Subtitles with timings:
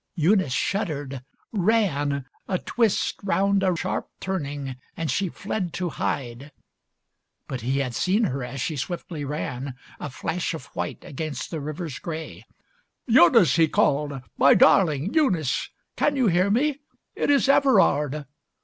[0.15, 6.39] Eunice shuddered, ran a twist Round a sharp turning and she fled to hide.
[6.45, 6.51] XLVI
[7.47, 11.61] But he had seen her as she swiftly ran, A flash of white against the
[11.61, 12.43] river's grey.
[13.05, 14.21] "Eunice," he called.
[14.39, 15.13] "My Darling.
[15.13, 15.69] Eunice.
[15.95, 16.79] Can You hear me?
[17.13, 18.25] It is Everard.